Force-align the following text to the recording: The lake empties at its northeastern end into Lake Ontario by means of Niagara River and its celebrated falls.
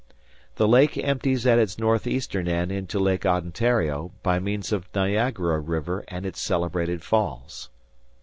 The 0.55 0.67
lake 0.67 0.97
empties 0.97 1.45
at 1.45 1.59
its 1.59 1.77
northeastern 1.77 2.47
end 2.47 2.71
into 2.71 2.97
Lake 2.97 3.23
Ontario 3.23 4.11
by 4.23 4.39
means 4.39 4.71
of 4.71 4.89
Niagara 4.95 5.59
River 5.59 6.03
and 6.07 6.25
its 6.25 6.41
celebrated 6.41 7.03
falls. 7.03 7.69